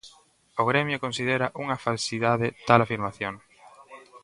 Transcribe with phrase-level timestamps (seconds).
[0.61, 3.33] O gremio considera unha falsidade tal afirmación.